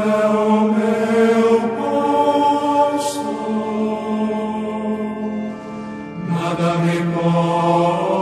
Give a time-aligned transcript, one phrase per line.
[0.00, 3.20] é o meu pastor,
[6.26, 8.14] nada me pode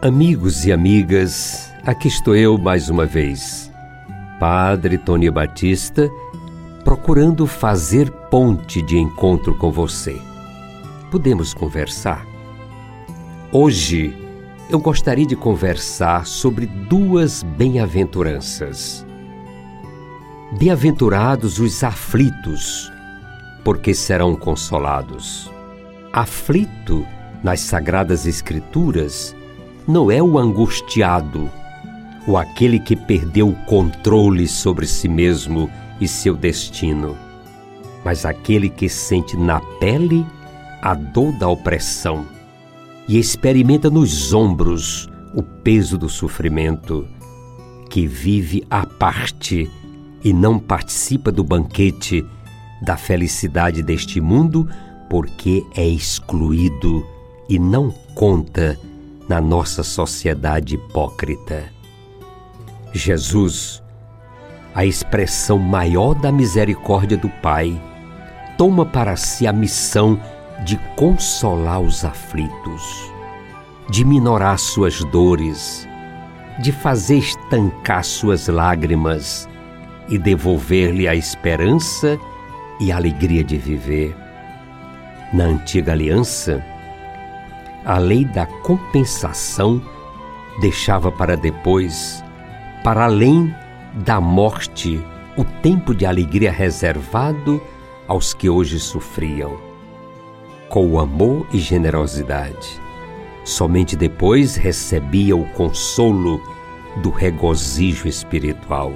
[0.00, 3.68] Amigos e amigas, aqui estou eu mais uma vez,
[4.38, 6.08] Padre Tony Batista,
[6.84, 10.16] procurando fazer ponte de encontro com você.
[11.10, 12.24] Podemos conversar?
[13.50, 14.16] Hoje
[14.70, 19.04] eu gostaria de conversar sobre duas bem-aventuranças.
[20.60, 22.88] Bem-aventurados os aflitos,
[23.64, 25.50] porque serão consolados.
[26.12, 27.04] Aflito
[27.42, 29.34] nas Sagradas Escrituras
[29.88, 31.50] não é o angustiado,
[32.26, 37.16] ou aquele que perdeu o controle sobre si mesmo e seu destino,
[38.04, 40.26] mas aquele que sente na pele
[40.82, 42.26] a dor da opressão
[43.08, 47.08] e experimenta nos ombros o peso do sofrimento,
[47.88, 49.70] que vive à parte
[50.22, 52.26] e não participa do banquete
[52.82, 54.68] da felicidade deste mundo
[55.08, 57.06] porque é excluído
[57.48, 58.78] e não conta
[59.28, 61.70] na nossa sociedade hipócrita.
[62.92, 63.82] Jesus,
[64.74, 67.80] a expressão maior da misericórdia do Pai,
[68.56, 70.18] toma para si a missão
[70.64, 73.12] de consolar os aflitos,
[73.90, 75.86] de minorar suas dores,
[76.60, 79.48] de fazer estancar suas lágrimas
[80.08, 82.18] e devolver-lhe a esperança
[82.80, 84.16] e a alegria de viver.
[85.32, 86.64] Na antiga aliança,
[87.84, 89.80] a lei da compensação
[90.60, 92.22] deixava para depois,
[92.82, 93.54] para além
[93.94, 95.02] da morte,
[95.36, 97.62] o tempo de alegria reservado
[98.06, 99.58] aos que hoje sofriam.
[100.68, 102.80] Com o amor e generosidade,
[103.44, 106.42] somente depois recebia o consolo
[107.02, 108.92] do regozijo espiritual.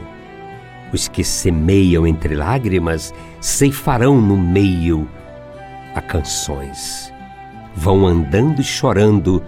[0.92, 5.08] Os que semeiam entre lágrimas ceifarão no meio
[5.94, 7.12] a canções
[7.74, 9.42] vão andando e chorando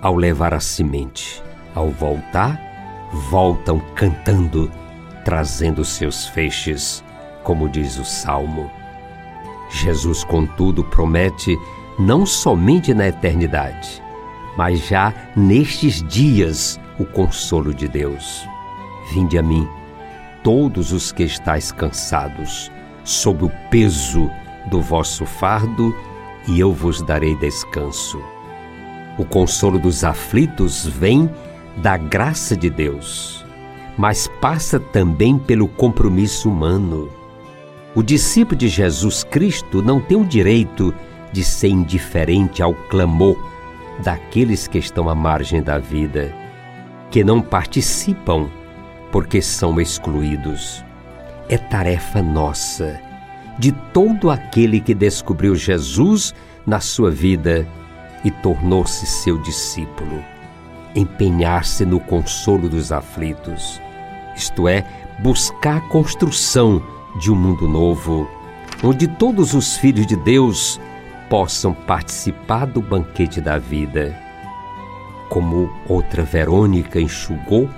[0.00, 1.42] ao levar a semente.
[1.74, 2.60] Ao voltar,
[3.30, 4.70] voltam cantando,
[5.24, 7.02] trazendo seus feixes,
[7.42, 8.70] como diz o salmo.
[9.70, 11.56] Jesus, contudo, promete
[11.98, 14.02] não somente na eternidade,
[14.56, 18.46] mas já nestes dias o consolo de Deus.
[19.12, 19.68] Vinde a mim,
[20.42, 22.70] todos os que estáis cansados,
[23.04, 24.30] sob o peso
[24.66, 25.94] do vosso fardo,
[26.48, 28.20] e eu vos darei descanso.
[29.18, 31.28] O consolo dos aflitos vem
[31.76, 33.44] da graça de Deus,
[33.96, 37.08] mas passa também pelo compromisso humano.
[37.94, 40.94] O discípulo de Jesus Cristo não tem o direito
[41.30, 43.36] de ser indiferente ao clamor
[44.02, 46.34] daqueles que estão à margem da vida,
[47.10, 48.48] que não participam
[49.10, 50.82] porque são excluídos.
[51.48, 53.11] É tarefa nossa
[53.58, 56.34] de todo aquele que descobriu Jesus
[56.66, 57.66] na sua vida
[58.24, 60.22] e tornou-se seu discípulo.
[60.94, 63.80] Empenhar-se no consolo dos aflitos,
[64.36, 64.84] isto é,
[65.20, 66.82] buscar a construção
[67.18, 68.28] de um mundo novo,
[68.82, 70.80] onde todos os filhos de Deus
[71.28, 74.14] possam participar do banquete da vida.
[75.28, 77.68] Como outra Verônica enxugou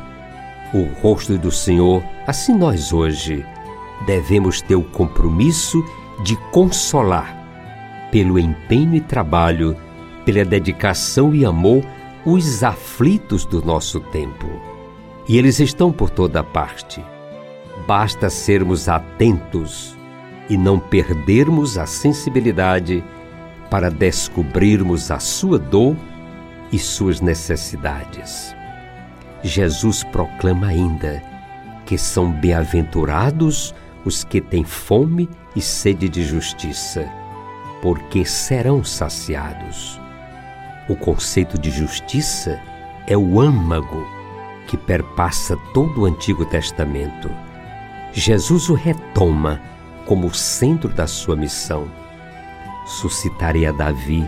[0.72, 3.46] o rosto do Senhor, assim nós hoje
[4.06, 5.84] devemos ter o compromisso
[6.22, 7.42] de consolar,
[8.10, 9.76] pelo empenho e trabalho,
[10.24, 11.84] pela dedicação e amor,
[12.24, 14.46] os aflitos do nosso tempo.
[15.28, 17.04] E eles estão por toda parte.
[17.86, 19.96] Basta sermos atentos
[20.48, 23.02] e não perdermos a sensibilidade
[23.70, 25.96] para descobrirmos a sua dor
[26.70, 28.54] e suas necessidades.
[29.42, 31.22] Jesus proclama ainda
[31.84, 37.08] que são bem-aventurados os que têm fome e sede de justiça,
[37.80, 40.00] porque serão saciados.
[40.88, 42.60] O conceito de justiça
[43.06, 44.06] é o âmago
[44.66, 47.30] que perpassa todo o Antigo Testamento.
[48.12, 49.60] Jesus o retoma
[50.06, 51.88] como centro da sua missão.
[52.86, 54.26] Suscitarei a Davi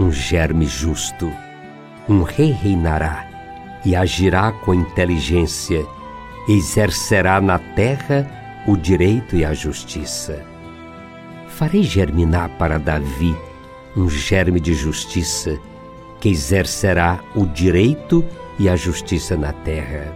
[0.00, 1.30] um germe justo,
[2.08, 3.28] um rei reinará
[3.84, 5.84] e agirá com inteligência,
[6.48, 8.26] exercerá na terra
[8.66, 10.44] o direito e a justiça.
[11.48, 13.36] Farei germinar para Davi
[13.96, 15.58] um germe de justiça
[16.20, 18.24] que exercerá o direito
[18.58, 20.14] e a justiça na terra.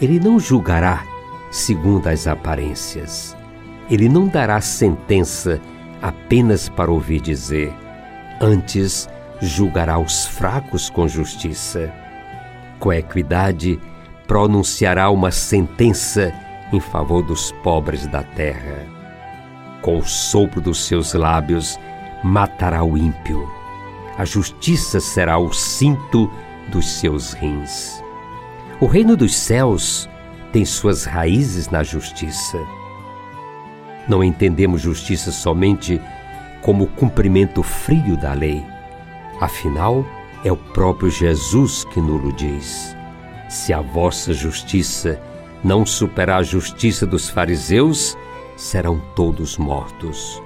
[0.00, 1.04] Ele não julgará
[1.50, 3.36] segundo as aparências.
[3.90, 5.60] Ele não dará sentença
[6.00, 7.72] apenas para ouvir dizer.
[8.40, 9.08] Antes,
[9.40, 11.92] julgará os fracos com justiça.
[12.80, 13.78] Com equidade,
[14.26, 16.34] pronunciará uma sentença
[16.72, 18.86] em favor dos pobres da terra.
[19.80, 21.78] Com o sopro dos seus lábios,
[22.22, 23.48] matará o ímpio.
[24.16, 26.30] A justiça será o cinto
[26.68, 28.02] dos seus rins.
[28.80, 30.08] O reino dos céus
[30.52, 32.58] tem suas raízes na justiça.
[34.08, 36.00] Não entendemos justiça somente
[36.60, 38.64] como cumprimento frio da lei.
[39.40, 40.04] Afinal,
[40.44, 42.96] é o próprio Jesus que nos diz:
[43.48, 45.20] Se a vossa justiça
[45.62, 48.16] não superar a justiça dos fariseus,
[48.56, 50.42] serão todos mortos.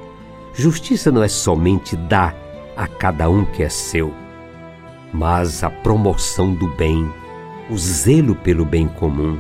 [0.52, 2.34] Justiça não é somente dar
[2.76, 4.12] a cada um que é seu,
[5.12, 7.10] mas a promoção do bem,
[7.70, 9.38] o zelo pelo bem comum,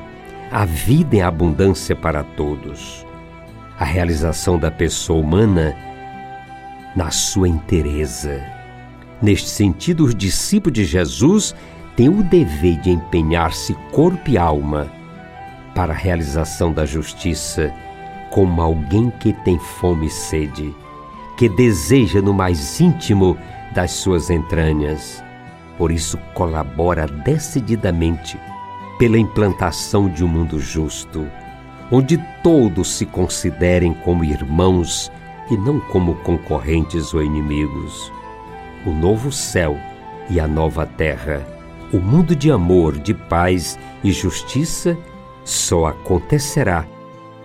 [0.50, 3.06] a vida em abundância para todos,
[3.78, 5.76] a realização da pessoa humana
[6.94, 8.42] na sua inteireza.
[9.20, 11.54] Neste sentido, os discípulos de Jesus
[11.94, 14.95] têm o dever de empenhar-se corpo e alma
[15.76, 17.70] para a realização da justiça,
[18.30, 20.74] como alguém que tem fome e sede,
[21.36, 23.36] que deseja no mais íntimo
[23.74, 25.22] das suas entranhas.
[25.76, 28.40] Por isso, colabora decididamente
[28.98, 31.26] pela implantação de um mundo justo,
[31.92, 35.12] onde todos se considerem como irmãos
[35.50, 38.10] e não como concorrentes ou inimigos.
[38.86, 39.76] O novo céu
[40.30, 41.46] e a nova terra,
[41.92, 44.96] o mundo de amor, de paz e justiça
[45.46, 46.84] só acontecerá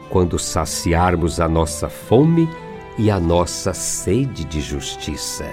[0.09, 2.49] quando saciarmos a nossa fome
[2.97, 5.45] e a nossa sede de justiça.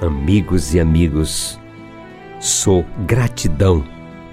[0.00, 1.60] Amigos e amigos,
[2.40, 3.84] sou gratidão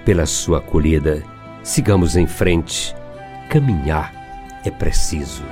[0.06, 1.22] pela sua acolhida.
[1.62, 2.96] Sigamos em frente.
[3.48, 4.12] Caminhar
[4.64, 5.44] é preciso.